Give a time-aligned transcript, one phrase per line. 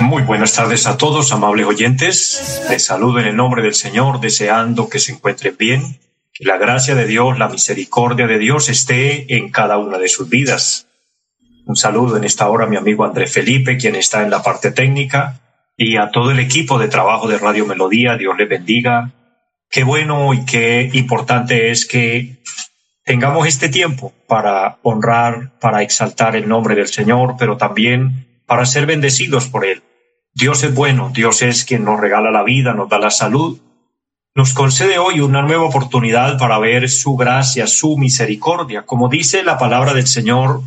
[0.00, 2.62] Muy buenas tardes a todos, amables oyentes.
[2.68, 6.00] Les saludo en el nombre del Señor, deseando que se encuentren bien,
[6.32, 10.28] que la gracia de Dios, la misericordia de Dios esté en cada una de sus
[10.28, 10.88] vidas.
[11.66, 14.72] Un saludo en esta hora a mi amigo André Felipe, quien está en la parte
[14.72, 15.40] técnica,
[15.76, 18.16] y a todo el equipo de trabajo de Radio Melodía.
[18.16, 19.12] Dios les bendiga.
[19.70, 22.42] Qué bueno y qué importante es que
[23.04, 28.84] tengamos este tiempo para honrar, para exaltar el nombre del Señor, pero también para ser
[28.84, 29.84] bendecidos por Él.
[30.34, 33.60] Dios es bueno, Dios es quien nos regala la vida, nos da la salud,
[34.34, 38.82] nos concede hoy una nueva oportunidad para ver su gracia, su misericordia.
[38.82, 40.62] Como dice la palabra del Señor,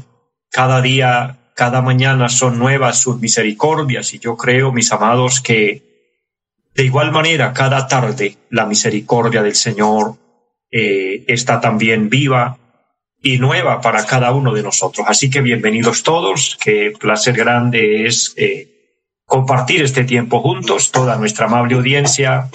[0.49, 6.15] cada día, cada mañana son nuevas sus misericordias y yo creo, mis amados, que
[6.73, 10.15] de igual manera cada tarde la misericordia del Señor
[10.71, 12.59] eh, está también viva
[13.23, 15.07] y nueva para cada uno de nosotros.
[15.09, 18.33] Así que bienvenidos todos, qué placer grande es.
[18.37, 18.69] Eh,
[19.25, 22.49] compartir este tiempo juntos, toda nuestra amable audiencia,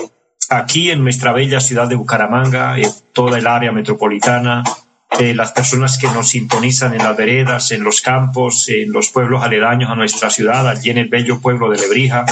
[0.51, 4.63] aquí en nuestra bella ciudad de Bucaramanga, en toda el área metropolitana,
[5.19, 9.43] eh, las personas que nos sintonizan en las veredas, en los campos, en los pueblos
[9.43, 12.27] aledaños a nuestra ciudad, allí en el bello pueblo de Lebrija.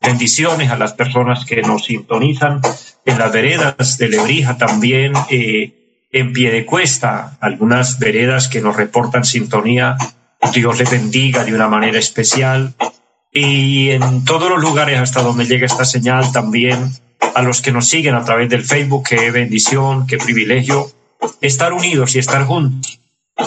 [0.00, 2.60] Bendiciones a las personas que nos sintonizan
[3.04, 5.79] en las veredas de Lebrija también, eh,
[6.12, 9.96] en pie de cuesta, algunas veredas que nos reportan sintonía.
[10.52, 12.74] Dios les bendiga de una manera especial
[13.32, 16.90] y en todos los lugares hasta donde llega esta señal también
[17.34, 20.90] a los que nos siguen a través del Facebook, qué bendición, qué privilegio
[21.40, 23.00] estar unidos y estar juntos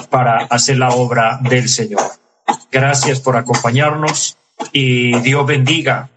[0.10, 2.04] para hacer la obra del Señor.
[2.72, 4.38] Gracias por acompañarnos
[4.72, 6.10] y Dios bendiga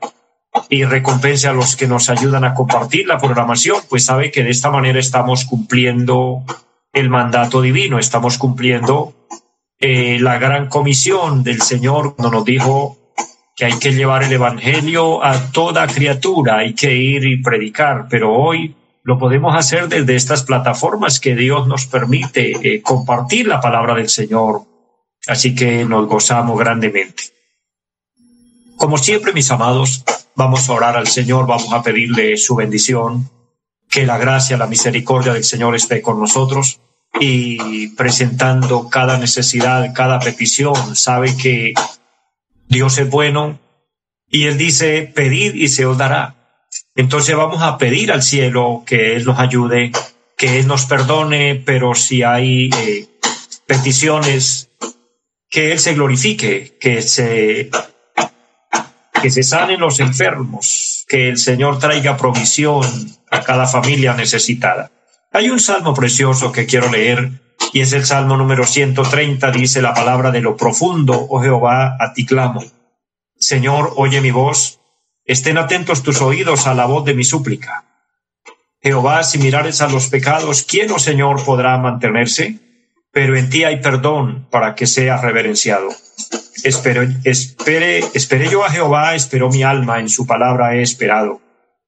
[0.68, 4.50] y recompense a los que nos ayudan a compartir la programación, pues sabe que de
[4.50, 6.42] esta manera estamos cumpliendo
[6.92, 9.14] el mandato divino, estamos cumpliendo
[9.78, 12.96] eh, la gran comisión del Señor cuando nos dijo
[13.54, 18.34] que hay que llevar el Evangelio a toda criatura, hay que ir y predicar, pero
[18.34, 23.94] hoy lo podemos hacer desde estas plataformas que Dios nos permite eh, compartir la palabra
[23.94, 24.62] del Señor.
[25.26, 27.35] Así que nos gozamos grandemente.
[28.76, 30.04] Como siempre, mis amados,
[30.34, 33.30] vamos a orar al Señor, vamos a pedirle su bendición,
[33.88, 36.80] que la gracia, la misericordia del Señor esté con nosotros
[37.18, 41.72] y presentando cada necesidad, cada petición, sabe que
[42.68, 43.58] Dios es bueno
[44.28, 46.34] y Él dice, pedid y se os dará.
[46.94, 49.92] Entonces vamos a pedir al cielo que Él nos ayude,
[50.36, 53.08] que Él nos perdone, pero si hay eh,
[53.66, 54.68] peticiones,
[55.48, 57.70] que Él se glorifique, que se,
[59.26, 62.86] que se sanen los enfermos, que el Señor traiga provisión
[63.28, 64.92] a cada familia necesitada.
[65.32, 67.32] Hay un salmo precioso que quiero leer
[67.72, 72.12] y es el Salmo número 130, dice la palabra de lo profundo, oh Jehová, a
[72.12, 72.62] ti clamo.
[73.36, 74.78] Señor, oye mi voz,
[75.24, 77.84] estén atentos tus oídos a la voz de mi súplica.
[78.80, 82.60] Jehová, si mirares a los pecados, ¿quién, oh Señor, podrá mantenerse?
[83.10, 85.88] Pero en ti hay perdón para que sea reverenciado.
[86.66, 91.40] Espero, espere, esperé yo a Jehová, esperó mi alma, en su palabra he esperado.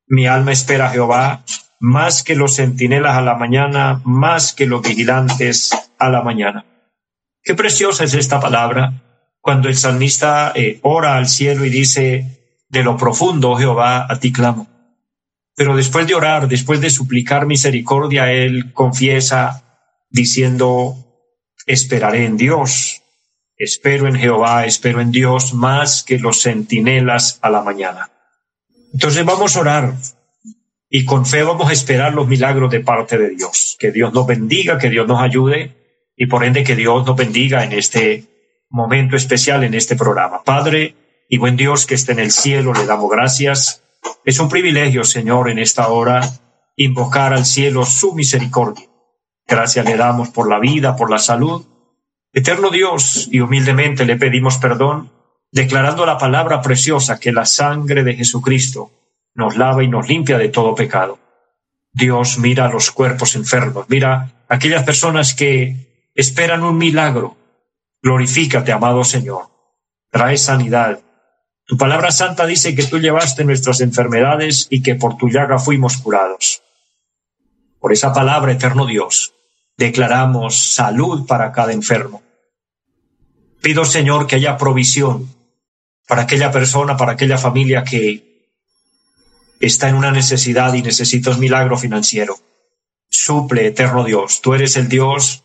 [0.07, 1.45] Mi alma espera a Jehová,
[1.81, 6.65] más que los centinelas a la mañana, más que los vigilantes a la mañana.
[7.43, 9.03] Qué preciosa es esta palabra
[9.41, 14.33] cuando el salmista eh, ora al cielo y dice, de lo profundo, Jehová, a ti
[14.33, 14.69] clamo.
[15.57, 20.95] Pero después de orar, después de suplicar misericordia, él confiesa diciendo,
[21.67, 23.03] esperaré en Dios,
[23.59, 28.11] espero en Jehová, espero en Dios más que los centinelas a la mañana.
[28.93, 29.95] Entonces vamos a orar
[30.89, 33.77] y con fe vamos a esperar los milagros de parte de Dios.
[33.79, 35.77] Que Dios nos bendiga, que Dios nos ayude
[36.17, 38.25] y por ende que Dios nos bendiga en este
[38.71, 40.43] momento especial, en este programa.
[40.45, 40.95] Padre
[41.29, 43.83] y buen Dios que esté en el cielo, le damos gracias.
[44.25, 46.21] Es un privilegio, Señor, en esta hora
[46.77, 48.87] invocar al cielo su misericordia.
[49.47, 51.65] Gracias le damos por la vida, por la salud.
[52.39, 55.11] Eterno Dios, y humildemente le pedimos perdón,
[55.51, 58.93] declarando la palabra preciosa que la sangre de Jesucristo
[59.35, 61.19] nos lava y nos limpia de todo pecado.
[61.93, 67.37] Dios mira a los cuerpos enfermos, mira a aquellas personas que esperan un milagro.
[68.01, 69.51] Glorifícate, amado Señor.
[70.09, 71.01] trae sanidad.
[71.67, 75.97] Tu palabra santa dice que tú llevaste nuestras enfermedades y que por tu llaga fuimos
[75.97, 76.63] curados.
[77.81, 79.35] Por esa palabra, eterno Dios,
[79.77, 82.23] declaramos salud para cada enfermo.
[83.61, 85.29] Pido, Señor, que haya provisión
[86.07, 88.47] para aquella persona, para aquella familia que
[89.61, 92.39] está en una necesidad y necesita un milagro financiero.
[93.09, 94.41] Suple, eterno Dios.
[94.41, 95.43] Tú eres el Dios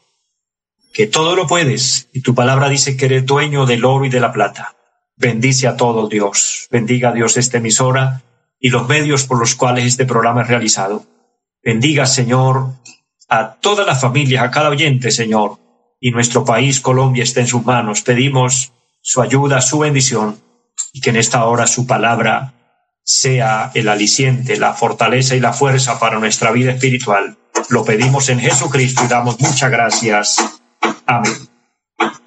[0.93, 4.19] que todo lo puedes y tu palabra dice que eres dueño del oro y de
[4.19, 4.75] la plata.
[5.15, 6.67] Bendice a todos, Dios.
[6.71, 8.21] Bendiga a Dios esta emisora
[8.59, 11.05] y los medios por los cuales este programa es realizado.
[11.63, 12.73] Bendiga, Señor,
[13.27, 15.57] a todas las familias, a cada oyente, Señor.
[16.05, 18.01] Y nuestro país, Colombia, está en sus manos.
[18.01, 20.37] Pedimos su ayuda, su bendición
[20.91, 22.55] y que en esta hora su palabra
[23.05, 27.37] sea el aliciente, la fortaleza y la fuerza para nuestra vida espiritual.
[27.69, 30.59] Lo pedimos en Jesucristo y damos muchas gracias.
[31.05, 31.31] Amén.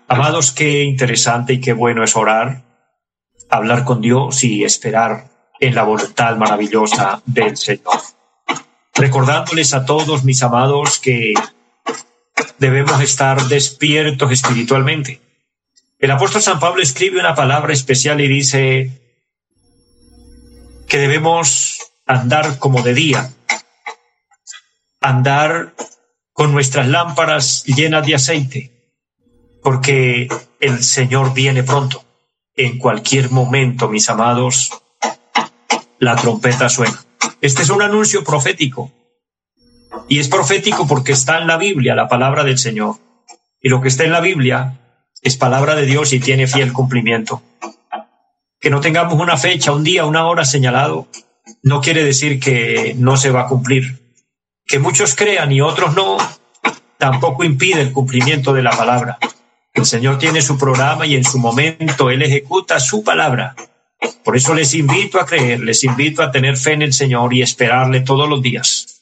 [0.08, 2.62] Amados, qué interesante y qué bueno es orar,
[3.50, 5.28] hablar con Dios y esperar
[5.60, 8.00] en la voluntad maravillosa del Señor.
[8.94, 11.34] Recordándoles a todos, mis amados, que
[12.58, 15.20] debemos estar despiertos espiritualmente.
[15.98, 19.00] El apóstol San Pablo escribe una palabra especial y dice
[20.88, 23.30] que debemos andar como de día,
[25.00, 25.74] andar
[26.32, 28.92] con nuestras lámparas llenas de aceite,
[29.62, 30.28] porque
[30.60, 32.04] el Señor viene pronto.
[32.54, 34.70] En cualquier momento, mis amados,
[35.98, 37.04] la trompeta suena.
[37.40, 38.92] Este es un anuncio profético.
[40.08, 42.96] Y es profético porque está en la Biblia, la palabra del Señor.
[43.60, 44.78] Y lo que está en la Biblia
[45.22, 47.42] es palabra de Dios y tiene fiel cumplimiento.
[48.60, 51.08] Que no tengamos una fecha, un día, una hora señalado,
[51.62, 54.00] no quiere decir que no se va a cumplir.
[54.66, 56.16] Que muchos crean y otros no,
[56.98, 59.18] tampoco impide el cumplimiento de la palabra.
[59.74, 63.54] El Señor tiene su programa y en su momento Él ejecuta su palabra.
[64.24, 67.42] Por eso les invito a creer, les invito a tener fe en el Señor y
[67.42, 68.95] esperarle todos los días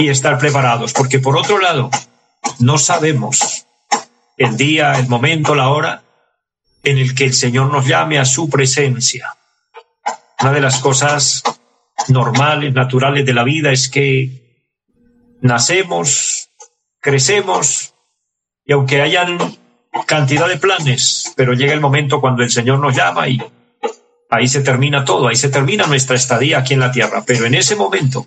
[0.00, 1.90] y estar preparados, porque por otro lado,
[2.58, 3.66] no sabemos
[4.38, 6.02] el día, el momento, la hora
[6.82, 9.36] en el que el Señor nos llame a su presencia.
[10.40, 11.42] Una de las cosas
[12.08, 14.64] normales, naturales de la vida es que
[15.42, 16.48] nacemos,
[17.00, 17.92] crecemos
[18.64, 19.38] y aunque hayan
[20.06, 23.38] cantidad de planes, pero llega el momento cuando el Señor nos llama y
[24.30, 27.54] ahí se termina todo, ahí se termina nuestra estadía aquí en la tierra, pero en
[27.54, 28.26] ese momento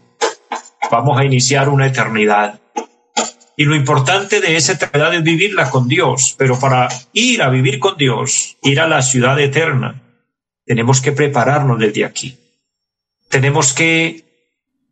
[0.93, 2.59] vamos a iniciar una eternidad
[3.57, 7.79] y lo importante de esa eternidad es vivirla con Dios, pero para ir a vivir
[7.79, 10.03] con Dios, ir a la ciudad eterna,
[10.65, 12.37] tenemos que prepararnos desde aquí.
[13.27, 14.23] Tenemos que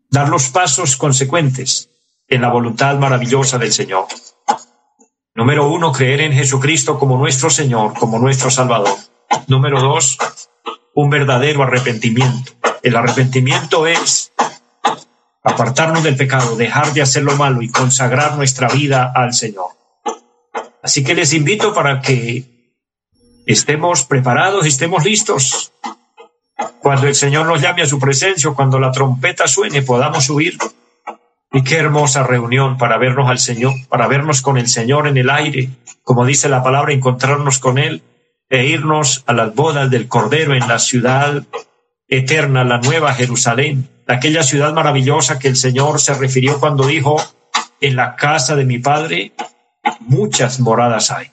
[0.09, 1.89] dar los pasos consecuentes
[2.27, 4.05] en la voluntad maravillosa del Señor.
[5.35, 8.97] Número uno, creer en Jesucristo como nuestro Señor, como nuestro Salvador.
[9.47, 10.17] Número dos,
[10.95, 12.53] un verdadero arrepentimiento.
[12.81, 14.31] El arrepentimiento es
[15.43, 19.67] apartarnos del pecado, dejar de hacer lo malo y consagrar nuestra vida al Señor.
[20.83, 22.75] Así que les invito para que
[23.45, 25.71] estemos preparados, estemos listos.
[26.79, 30.57] Cuando el Señor nos llame a su presencia, cuando la trompeta suene, podamos subir.
[31.51, 35.29] Y qué hermosa reunión para vernos al Señor, para vernos con el Señor en el
[35.29, 35.69] aire,
[36.03, 38.03] como dice la palabra, encontrarnos con Él
[38.49, 41.43] e irnos a las bodas del Cordero en la ciudad
[42.07, 47.17] eterna, la nueva Jerusalén, aquella ciudad maravillosa que el Señor se refirió cuando dijo,
[47.79, 49.33] en la casa de mi Padre
[49.99, 51.27] muchas moradas hay.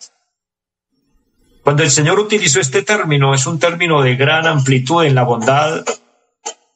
[1.63, 5.85] Cuando el Señor utilizó este término, es un término de gran amplitud en la bondad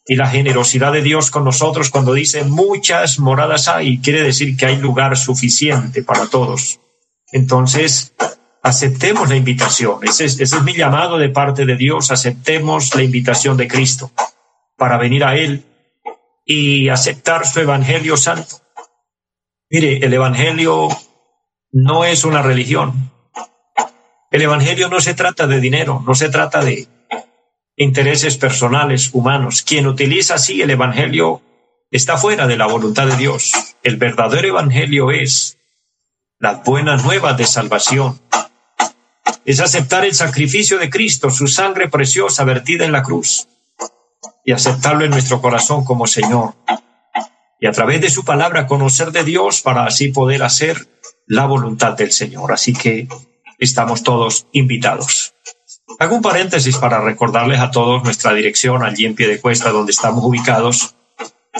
[0.06, 4.66] y la generosidad de Dios con nosotros cuando dice muchas moradas hay, quiere decir que
[4.66, 6.80] hay lugar suficiente para todos.
[7.30, 8.12] Entonces,
[8.62, 10.00] aceptemos la invitación.
[10.02, 12.10] Ese es, ese es mi llamado de parte de Dios.
[12.10, 14.10] Aceptemos la invitación de Cristo
[14.76, 15.64] para venir a Él
[16.44, 18.56] y aceptar su Evangelio santo.
[19.70, 20.88] Mire, el Evangelio
[21.70, 23.10] no es una religión.
[24.30, 26.88] El Evangelio no se trata de dinero, no se trata de
[27.76, 29.62] intereses personales humanos.
[29.62, 31.42] Quien utiliza así el Evangelio
[31.90, 33.52] está fuera de la voluntad de Dios.
[33.82, 35.58] El verdadero Evangelio es
[36.38, 38.20] las buenas nuevas de salvación.
[39.44, 43.48] Es aceptar el sacrificio de Cristo, su sangre preciosa vertida en la cruz
[44.44, 46.54] y aceptarlo en nuestro corazón como Señor.
[47.60, 50.88] Y a través de su palabra conocer de Dios para así poder hacer
[51.26, 52.52] la voluntad del Señor.
[52.52, 53.08] Así que
[53.58, 55.34] estamos todos invitados.
[55.98, 59.92] Hago un paréntesis para recordarles a todos nuestra dirección allí en pie de cuesta donde
[59.92, 60.96] estamos ubicados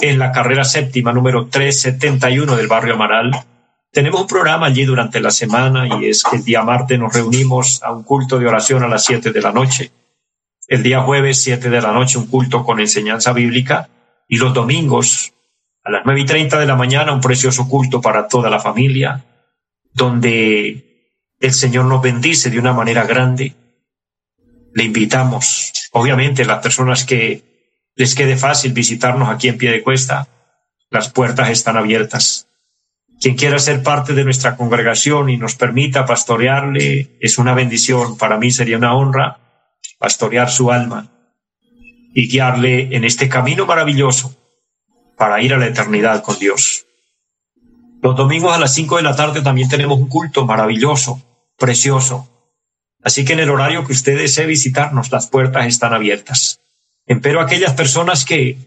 [0.01, 3.31] en la carrera séptima número 371 del barrio Amaral,
[3.93, 7.83] tenemos un programa allí durante la semana y es que el día martes nos reunimos
[7.83, 9.93] a un culto de oración a las 7 de la noche.
[10.73, 13.91] El día jueves, 7 de la noche, un culto con enseñanza bíblica.
[14.27, 15.35] Y los domingos,
[15.85, 19.23] a las nueve y treinta de la mañana, un precioso culto para toda la familia,
[19.93, 23.55] donde el Señor nos bendice de una manera grande.
[24.73, 27.43] Le invitamos, obviamente, las personas que
[27.95, 30.27] les quede fácil visitarnos aquí en pie de cuesta,
[30.89, 32.49] las puertas están abiertas.
[33.21, 38.17] Quien quiera ser parte de nuestra congregación y nos permita pastorearle, es una bendición.
[38.17, 39.42] Para mí sería una honra
[40.03, 41.13] pastorear su alma
[42.13, 44.35] y guiarle en este camino maravilloso
[45.17, 46.87] para ir a la eternidad con Dios.
[48.03, 51.23] Los domingos a las cinco de la tarde también tenemos un culto maravilloso,
[51.57, 52.29] precioso.
[53.05, 56.61] Así que en el horario que usted desee visitarnos, las puertas están abiertas.
[57.07, 58.59] Empero aquellas personas que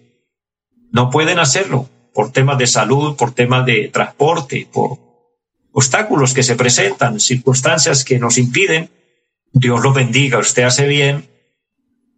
[0.93, 4.99] no pueden hacerlo, por temas de salud, por temas de transporte, por
[5.73, 8.89] obstáculos que se presentan, circunstancias que nos impiden,
[9.55, 10.37] Dios lo bendiga.
[10.37, 11.29] Usted hace bien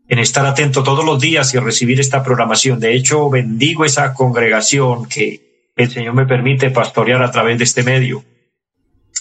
[0.09, 2.79] en estar atento todos los días y recibir esta programación.
[2.79, 7.83] De hecho, bendigo esa congregación que el Señor me permite pastorear a través de este
[7.83, 8.25] medio,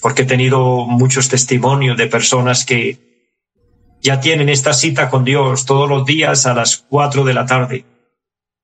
[0.00, 2.98] porque he tenido muchos testimonios de personas que
[4.00, 7.84] ya tienen esta cita con Dios todos los días a las cuatro de la tarde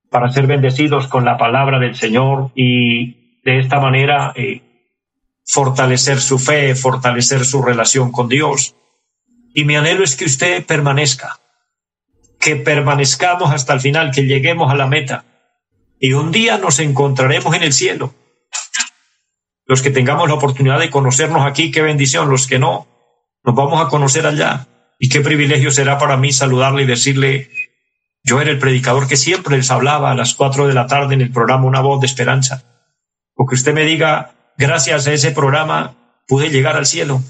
[0.09, 4.61] para ser bendecidos con la palabra del Señor y de esta manera eh,
[5.45, 8.75] fortalecer su fe, fortalecer su relación con Dios.
[9.53, 11.39] Y mi anhelo es que usted permanezca,
[12.39, 15.25] que permanezcamos hasta el final, que lleguemos a la meta.
[15.99, 18.13] Y un día nos encontraremos en el cielo.
[19.65, 22.29] Los que tengamos la oportunidad de conocernos aquí, qué bendición.
[22.29, 22.87] Los que no,
[23.43, 24.67] nos vamos a conocer allá.
[24.99, 27.49] Y qué privilegio será para mí saludarle y decirle,
[28.23, 31.21] yo era el predicador que siempre les hablaba a las cuatro de la tarde en
[31.21, 32.63] el programa Una voz de esperanza.
[33.35, 35.95] O que usted me diga, gracias a ese programa
[36.27, 37.21] pude llegar al cielo.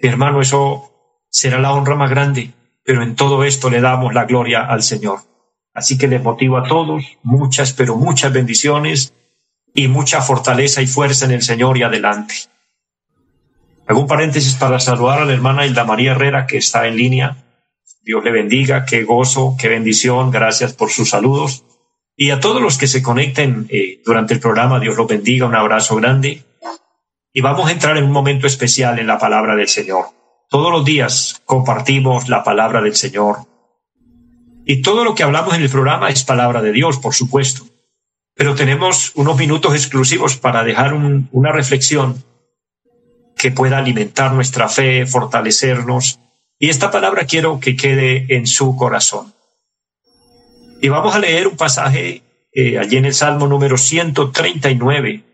[0.00, 0.93] Mi hermano, eso
[1.34, 2.52] será la honra más grande,
[2.84, 5.18] pero en todo esto le damos la gloria al Señor.
[5.74, 9.12] Así que les motivo a todos muchas, pero muchas bendiciones
[9.74, 12.34] y mucha fortaleza y fuerza en el Señor y adelante.
[13.88, 17.36] Un paréntesis para saludar a la hermana Hilda María Herrera que está en línea
[18.04, 21.64] Dios le bendiga, qué gozo, qué bendición, gracias por sus saludos.
[22.16, 25.54] Y a todos los que se conecten eh, durante el programa, Dios los bendiga, un
[25.54, 26.44] abrazo grande.
[27.32, 30.04] Y vamos a entrar en un momento especial en la palabra del Señor.
[30.48, 33.38] Todos los días compartimos la palabra del Señor.
[34.64, 37.64] Y todo lo que hablamos en el programa es palabra de Dios, por supuesto.
[38.34, 42.24] Pero tenemos unos minutos exclusivos para dejar una reflexión
[43.36, 46.18] que pueda alimentar nuestra fe, fortalecernos
[46.58, 49.34] y esta palabra quiero que quede en su corazón.
[50.80, 52.22] Y vamos a leer un pasaje
[52.52, 55.24] eh, allí en el Salmo número 139,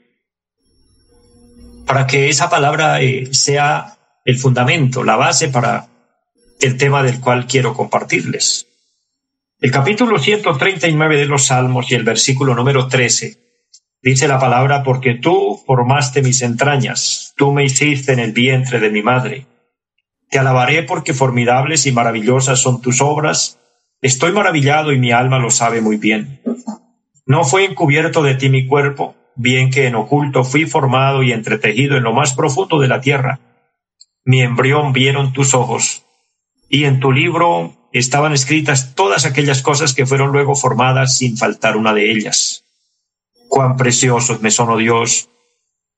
[1.87, 5.89] para que esa palabra eh, sea el fundamento, la base para
[6.61, 8.67] el tema del cual quiero compartirles.
[9.61, 13.39] El capítulo 139 de los Salmos y el versículo número 13
[14.03, 18.91] dice la palabra, porque tú formaste mis entrañas, tú me hiciste en el vientre de
[18.91, 19.47] mi madre.
[20.31, 23.59] Te alabaré porque formidables y maravillosas son tus obras.
[24.00, 26.41] Estoy maravillado y mi alma lo sabe muy bien.
[27.27, 31.97] No fue encubierto de ti mi cuerpo, bien que en oculto fui formado y entretejido
[31.97, 33.41] en lo más profundo de la tierra.
[34.25, 36.05] Mi embrión vieron tus ojos,
[36.69, 41.77] y en tu libro estaban escritas todas aquellas cosas que fueron luego formadas sin faltar
[41.77, 42.65] una de ellas.
[43.49, 45.29] Cuán preciosos me son, oh Dios,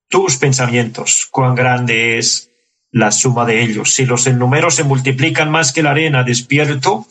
[0.08, 2.50] tus pensamientos, cuán grande es
[2.90, 3.92] la suma de ellos.
[3.92, 7.06] Si los en número se multiplican más que la arena, despierto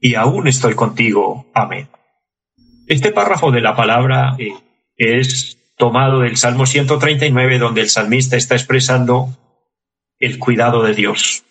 [0.00, 1.46] y aún estoy contigo.
[1.54, 1.88] Amén.
[2.86, 4.54] Este párrafo de la palabra eh,
[4.96, 9.36] es tomado del Salmo 139, donde el salmista está expresando
[10.18, 11.44] el cuidado de Dios.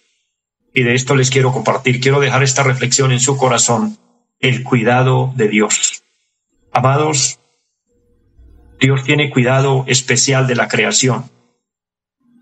[0.73, 3.97] Y de esto les quiero compartir, quiero dejar esta reflexión en su corazón,
[4.39, 6.03] el cuidado de Dios.
[6.71, 7.39] Amados,
[8.79, 11.31] Dios tiene cuidado especial de la creación.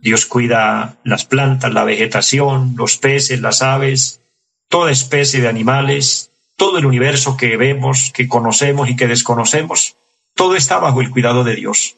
[0.01, 4.21] Dios cuida las plantas, la vegetación, los peces, las aves,
[4.67, 9.95] toda especie de animales, todo el universo que vemos, que conocemos y que desconocemos,
[10.35, 11.95] todo está bajo el cuidado de Dios.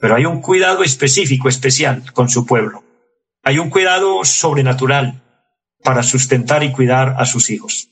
[0.00, 2.82] Pero hay un cuidado específico, especial con su pueblo.
[3.42, 5.22] Hay un cuidado sobrenatural
[5.82, 7.88] para sustentar y cuidar a sus hijos.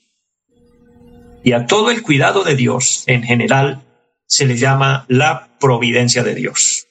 [1.43, 3.83] Y a todo el cuidado de Dios en general
[4.27, 6.87] se le llama la providencia de Dios.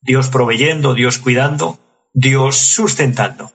[0.00, 1.78] Dios proveyendo, Dios cuidando,
[2.12, 3.52] Dios sustentando.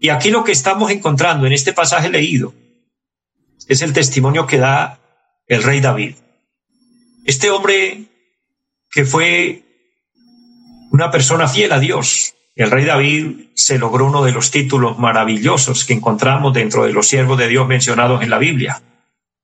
[0.00, 2.54] Y aquí lo que estamos encontrando en este pasaje leído
[3.68, 5.00] es el testimonio que da
[5.46, 6.16] el rey David.
[7.24, 8.06] Este hombre
[8.90, 9.62] que fue
[10.92, 12.33] una persona fiel a Dios.
[12.54, 17.08] El rey David se logró uno de los títulos maravillosos que encontramos dentro de los
[17.08, 18.80] siervos de Dios mencionados en la Biblia.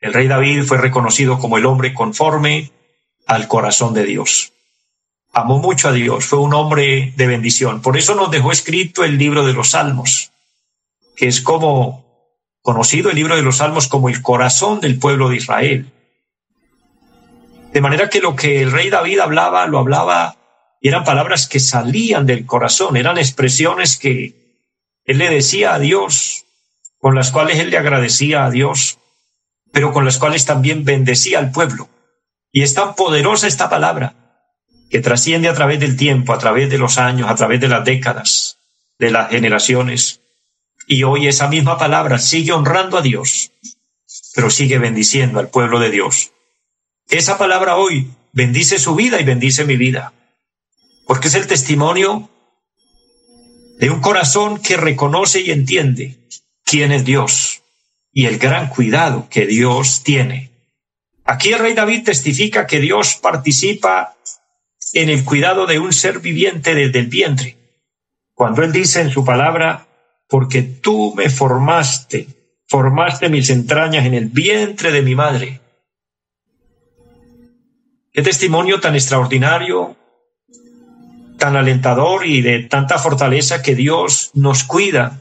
[0.01, 2.71] El rey David fue reconocido como el hombre conforme
[3.27, 4.53] al corazón de Dios.
[5.33, 7.83] Amó mucho a Dios, fue un hombre de bendición.
[7.83, 10.31] Por eso nos dejó escrito el libro de los Salmos,
[11.17, 12.05] que es como
[12.63, 15.93] conocido el libro de los Salmos como el corazón del pueblo de Israel.
[17.73, 20.37] De manera que lo que el rey David hablaba, lo hablaba
[20.89, 24.57] eran palabras que salían del corazón, eran expresiones que
[25.05, 26.47] él le decía a Dios,
[26.99, 28.99] con las cuales él le agradecía a Dios,
[29.73, 31.89] pero con las cuales también bendecía al pueblo.
[32.51, 34.15] Y es tan poderosa esta palabra
[34.91, 37.85] que trasciende a través del tiempo, a través de los años, a través de las
[37.85, 38.59] décadas,
[38.99, 40.21] de las generaciones.
[40.87, 43.53] Y hoy esa misma palabra sigue honrando a Dios,
[44.35, 46.33] pero sigue bendiciendo al pueblo de Dios.
[47.09, 50.13] Esa palabra hoy bendice su vida y bendice mi vida
[51.11, 52.31] porque es el testimonio
[53.81, 56.19] de un corazón que reconoce y entiende
[56.65, 57.65] quién es Dios
[58.13, 60.53] y el gran cuidado que Dios tiene.
[61.25, 64.17] Aquí el rey David testifica que Dios participa
[64.93, 67.57] en el cuidado de un ser viviente desde el vientre.
[68.33, 69.89] Cuando él dice en su palabra,
[70.29, 72.29] porque tú me formaste,
[72.69, 75.61] formaste mis entrañas en el vientre de mi madre.
[78.13, 79.97] Qué testimonio tan extraordinario
[81.41, 85.21] tan alentador y de tanta fortaleza que Dios nos cuida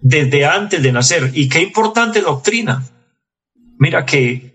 [0.00, 1.32] desde antes de nacer.
[1.34, 2.84] Y qué importante doctrina.
[3.78, 4.54] Mira que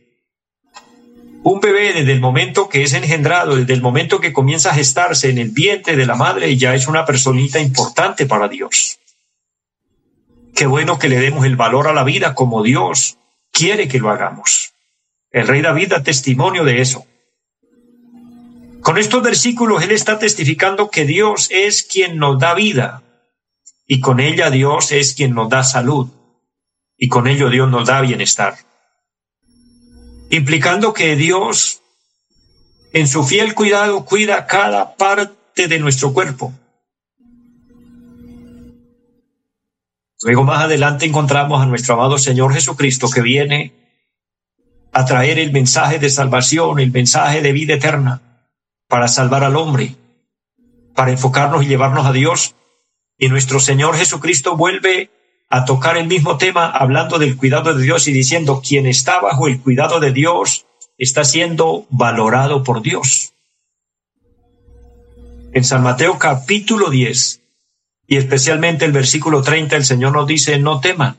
[1.44, 5.32] un bebé desde el momento que es engendrado, desde el momento que comienza a gestarse
[5.32, 9.00] en el vientre de la madre, ya es una personita importante para Dios.
[10.56, 13.18] Qué bueno que le demos el valor a la vida como Dios
[13.52, 14.74] quiere que lo hagamos.
[15.32, 17.06] El rey David da testimonio de eso.
[18.82, 23.04] Con estos versículos Él está testificando que Dios es quien nos da vida
[23.86, 26.10] y con ella Dios es quien nos da salud
[26.98, 28.56] y con ello Dios nos da bienestar.
[30.30, 31.82] Implicando que Dios
[32.94, 36.54] en su fiel cuidado cuida cada parte de nuestro cuerpo.
[40.24, 43.74] Luego más adelante encontramos a nuestro amado Señor Jesucristo que viene
[44.92, 48.22] a traer el mensaje de salvación, el mensaje de vida eterna
[48.92, 49.96] para salvar al hombre,
[50.94, 52.56] para enfocarnos y llevarnos a Dios.
[53.18, 55.10] Y nuestro Señor Jesucristo vuelve
[55.50, 59.48] a tocar el mismo tema hablando del cuidado de Dios y diciendo, quien está bajo
[59.48, 60.66] el cuidado de Dios
[60.98, 63.32] está siendo valorado por Dios.
[65.54, 67.42] En San Mateo capítulo 10
[68.08, 71.16] y especialmente el versículo 30 el Señor nos dice, no teman.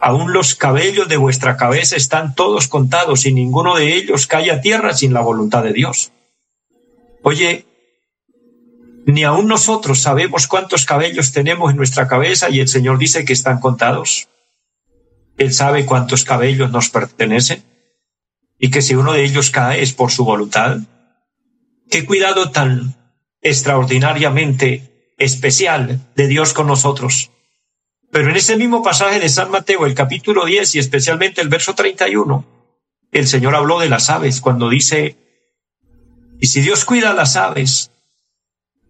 [0.00, 4.60] Aún los cabellos de vuestra cabeza están todos contados y ninguno de ellos cae a
[4.60, 6.10] tierra sin la voluntad de Dios.
[7.26, 7.64] Oye,
[9.06, 13.32] ni aún nosotros sabemos cuántos cabellos tenemos en nuestra cabeza y el Señor dice que
[13.32, 14.28] están contados.
[15.38, 17.64] Él sabe cuántos cabellos nos pertenecen
[18.58, 20.80] y que si uno de ellos cae es por su voluntad.
[21.90, 22.94] Qué cuidado tan
[23.40, 27.30] extraordinariamente especial de Dios con nosotros.
[28.12, 31.74] Pero en ese mismo pasaje de San Mateo, el capítulo 10 y especialmente el verso
[31.74, 32.44] 31,
[33.12, 35.23] el Señor habló de las aves cuando dice,
[36.44, 37.90] y si Dios cuida a las aves,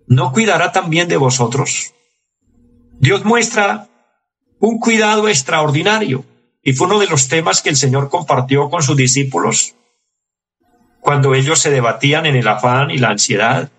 [0.09, 1.95] ¿no cuidará también de vosotros?
[2.99, 3.87] Dios muestra
[4.59, 6.25] un cuidado extraordinario
[6.65, 9.77] y fue uno de los temas que el Señor compartió con sus discípulos
[10.99, 13.71] cuando ellos se debatían en el afán y la ansiedad.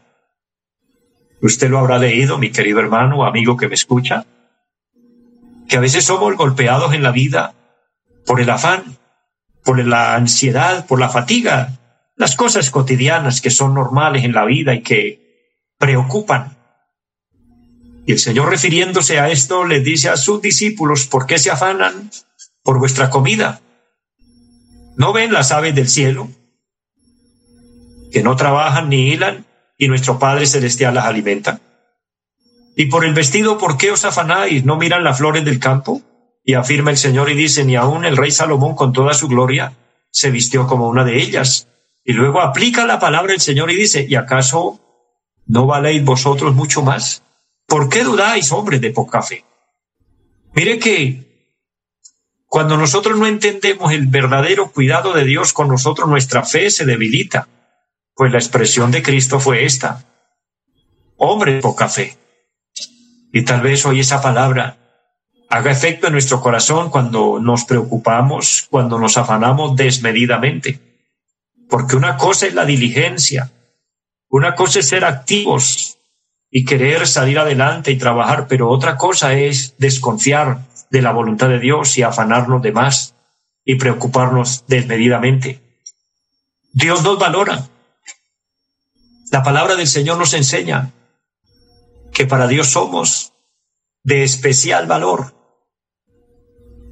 [1.42, 4.26] Usted lo habrá leído, mi querido hermano o amigo que me escucha,
[5.68, 7.54] que a veces somos golpeados en la vida
[8.26, 8.98] por el afán,
[9.66, 11.78] por la ansiedad, por la fatiga,
[12.16, 16.58] las cosas cotidianas que son normales en la vida y que preocupan.
[18.06, 22.12] Y el Señor refiriéndose a esto le dice a sus discípulos, ¿por qué se afanan
[22.64, 23.62] por vuestra comida?
[24.96, 26.30] ¿No ven las aves del cielo?
[28.12, 29.46] Que no trabajan ni hilan
[29.78, 31.60] y nuestro Padre Celestial las alimenta.
[32.78, 34.64] Y por el vestido, ¿por qué os afanáis?
[34.64, 36.02] ¿No miran las flores del campo?
[36.44, 39.74] Y afirma el Señor y dice, ni aun el rey Salomón con toda su gloria
[40.12, 41.68] se vistió como una de ellas.
[42.06, 44.80] Y luego aplica la palabra el Señor y dice, ¿y acaso
[45.48, 47.24] no valéis vosotros mucho más?
[47.66, 49.44] ¿Por qué dudáis, hombres de poca fe?
[50.54, 51.26] Mire que
[52.46, 57.48] cuando nosotros no entendemos el verdadero cuidado de Dios con nosotros, nuestra fe se debilita.
[58.14, 60.06] Pues la expresión de Cristo fue esta.
[61.18, 62.16] Hombre de poca fe.
[63.34, 64.78] Y tal vez hoy esa palabra
[65.50, 70.95] haga efecto en nuestro corazón cuando nos preocupamos, cuando nos afanamos desmedidamente.
[71.70, 73.52] Porque una cosa es la diligencia,
[74.28, 75.98] Una cosa es ser activos
[76.50, 81.60] y querer salir adelante y trabajar, pero otra cosa es desconfiar de la voluntad de
[81.60, 83.16] Dios y afanarnos de más
[83.64, 85.62] y preocuparnos desmedidamente.
[86.74, 87.68] Dios nos valora.
[89.32, 90.92] La palabra del Señor nos enseña
[92.14, 93.34] que para Dios somos
[94.04, 95.34] de especial valor.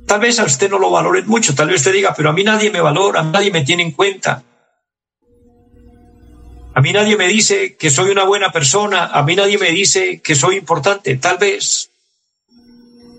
[0.07, 2.43] Tal vez a usted no lo valoren mucho, tal vez usted diga, pero a mí
[2.43, 4.43] nadie me valora, nadie me tiene en cuenta.
[6.75, 10.21] A mí nadie me dice que soy una buena persona, a mí nadie me dice
[10.21, 11.15] que soy importante.
[11.17, 11.91] Tal vez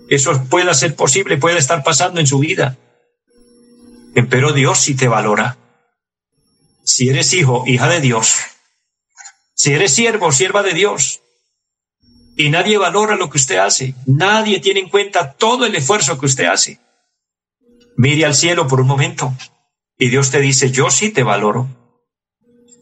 [0.09, 2.77] eso pueda ser posible, pueda estar pasando en su vida.
[4.29, 5.57] Pero Dios sí te valora.
[6.83, 8.35] Si eres hijo, hija de Dios,
[9.53, 11.21] si eres siervo, sierva de Dios,
[12.37, 16.25] y nadie valora lo que usted hace, nadie tiene en cuenta todo el esfuerzo que
[16.25, 16.79] usted hace.
[17.95, 19.33] Mire al cielo por un momento
[19.97, 21.69] y Dios te dice, yo sí te valoro.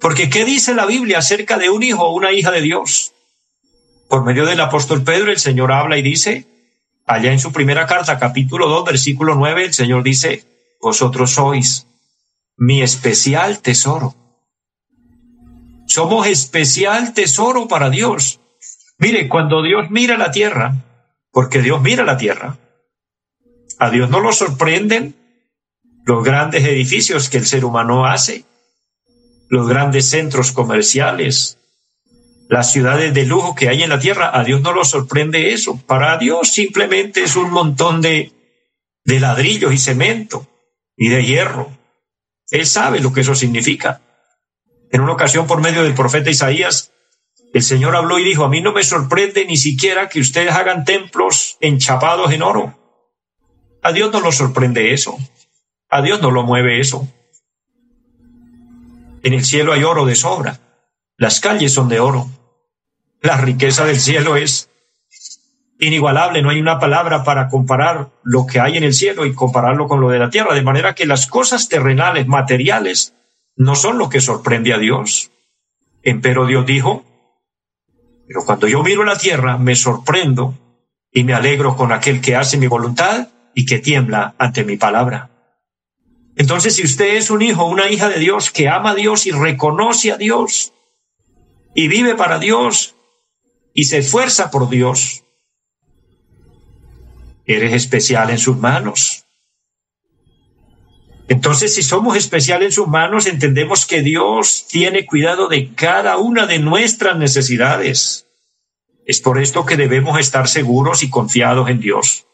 [0.03, 3.13] Porque ¿qué dice la Biblia acerca de un hijo o una hija de Dios?
[4.09, 6.45] Por medio del apóstol Pedro el Señor habla y dice,
[7.05, 10.43] allá en su primera carta, capítulo 2, versículo 9, el Señor dice,
[10.81, 11.87] vosotros sois
[12.57, 14.13] mi especial tesoro.
[15.87, 18.41] Somos especial tesoro para Dios.
[18.97, 20.75] Mire, cuando Dios mira la tierra,
[21.31, 22.57] porque Dios mira la tierra,
[23.79, 25.15] a Dios no lo sorprenden
[26.03, 28.43] los grandes edificios que el ser humano hace,
[29.53, 31.59] los grandes centros comerciales,
[32.49, 34.35] las ciudades de lujo que hay en la tierra.
[34.35, 35.79] A Dios no lo sorprende eso.
[35.85, 38.31] Para Dios simplemente es un montón de,
[39.05, 40.47] de ladrillos y cemento
[40.97, 41.69] y de hierro.
[42.49, 44.01] Él sabe lo que eso significa.
[44.91, 46.91] En una ocasión, por medio del profeta Isaías,
[47.53, 50.83] el Señor habló y dijo, a mí no me sorprende ni siquiera que ustedes hagan
[50.83, 52.75] templos enchapados en oro.
[53.83, 55.15] A Dios no lo sorprende eso.
[55.89, 57.07] A Dios no lo mueve eso.
[59.23, 60.59] En el cielo hay oro de sobra.
[61.17, 62.27] Las calles son de oro.
[63.21, 64.69] La riqueza del cielo es
[65.79, 66.41] inigualable.
[66.41, 70.01] No hay una palabra para comparar lo que hay en el cielo y compararlo con
[70.01, 70.53] lo de la tierra.
[70.53, 73.13] De manera que las cosas terrenales, materiales,
[73.55, 75.31] no son lo que sorprende a Dios.
[76.01, 77.05] Empero Dios dijo,
[78.27, 80.57] pero cuando yo miro la tierra, me sorprendo
[81.11, 85.29] y me alegro con aquel que hace mi voluntad y que tiembla ante mi palabra.
[86.35, 89.31] Entonces, si usted es un hijo, una hija de Dios que ama a Dios y
[89.31, 90.73] reconoce a Dios
[91.75, 92.95] y vive para Dios
[93.73, 95.23] y se esfuerza por Dios,
[97.45, 99.25] eres especial en sus manos.
[101.27, 106.45] Entonces, si somos especial en sus manos, entendemos que Dios tiene cuidado de cada una
[106.47, 108.27] de nuestras necesidades.
[109.05, 112.25] Es por esto que debemos estar seguros y confiados en Dios.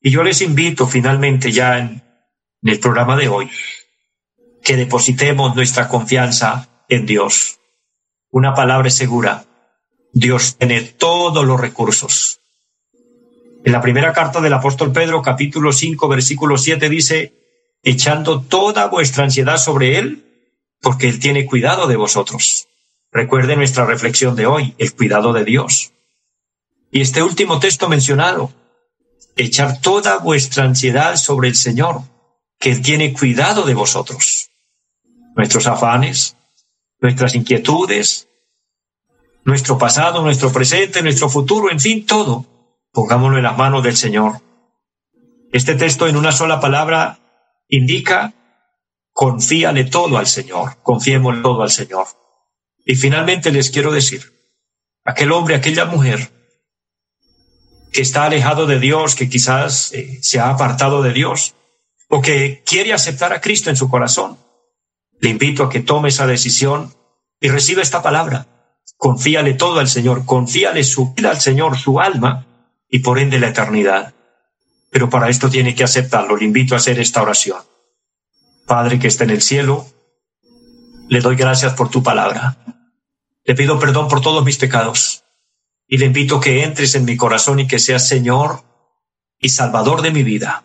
[0.00, 2.03] Y yo les invito finalmente ya en,
[2.72, 3.50] el programa de hoy
[4.62, 7.60] que depositemos nuestra confianza en Dios.
[8.30, 9.44] Una palabra segura.
[10.12, 12.40] Dios tiene todos los recursos.
[13.64, 17.34] En la primera carta del apóstol Pedro, capítulo 5, versículo 7, dice,
[17.82, 20.24] echando toda vuestra ansiedad sobre Él,
[20.80, 22.68] porque Él tiene cuidado de vosotros.
[23.12, 25.92] Recuerde nuestra reflexión de hoy, el cuidado de Dios.
[26.90, 28.52] Y este último texto mencionado,
[29.36, 32.02] echar toda vuestra ansiedad sobre el Señor,
[32.58, 34.50] que tiene cuidado de vosotros.
[35.36, 36.36] Nuestros afanes,
[37.00, 38.28] nuestras inquietudes,
[39.44, 42.46] nuestro pasado, nuestro presente, nuestro futuro, en fin, todo,
[42.92, 44.40] pongámoslo en las manos del Señor.
[45.52, 47.18] Este texto en una sola palabra
[47.68, 48.32] indica
[49.12, 52.06] confíale todo al Señor, confiemos todo al Señor.
[52.84, 54.32] Y finalmente les quiero decir,
[55.04, 56.30] aquel hombre, aquella mujer
[57.92, 61.54] que está alejado de Dios, que quizás eh, se ha apartado de Dios,
[62.08, 64.38] o que quiere aceptar a Cristo en su corazón,
[65.20, 66.94] le invito a que tome esa decisión
[67.40, 68.46] y reciba esta palabra.
[68.96, 72.46] Confíale todo al Señor, confíale su vida al Señor, su alma
[72.88, 74.14] y por ende la eternidad
[74.94, 76.36] pero para esto tiene que aceptarlo.
[76.36, 77.58] Le invito a hacer esta oración.
[78.64, 79.88] Padre que está en el cielo,
[81.08, 82.58] le doy gracias por tu palabra.
[83.44, 85.24] Le pido perdón por todos mis pecados
[85.88, 88.62] y le invito que entres en mi corazón y que seas Señor
[89.40, 90.62] y Salvador de mi vida.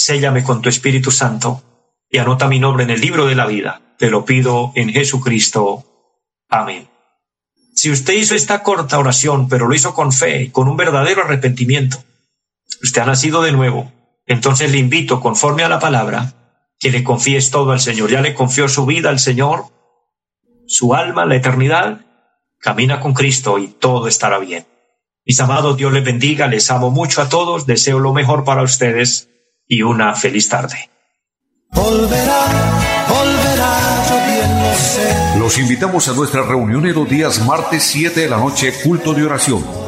[0.00, 1.60] Séllame con tu Espíritu Santo
[2.08, 3.82] y anota mi nombre en el libro de la vida.
[3.98, 5.84] Te lo pido en Jesucristo.
[6.48, 6.88] Amén.
[7.74, 12.04] Si usted hizo esta corta oración, pero lo hizo con fe con un verdadero arrepentimiento,
[12.80, 13.90] usted ha nacido de nuevo,
[14.24, 16.32] entonces le invito, conforme a la palabra,
[16.78, 18.08] que le confíes todo al Señor.
[18.08, 19.64] Ya le confió su vida al Señor,
[20.68, 22.06] su alma, la eternidad.
[22.60, 24.64] Camina con Cristo y todo estará bien.
[25.26, 29.28] Mis amados, Dios les bendiga, les amo mucho a todos, deseo lo mejor para ustedes
[29.68, 30.90] y una feliz tarde.
[31.70, 32.46] Volverá,
[33.08, 35.38] volverá, yo bien lo sé.
[35.38, 39.24] Los invitamos a nuestra reunión en los días martes 7 de la noche, culto de
[39.24, 39.87] oración.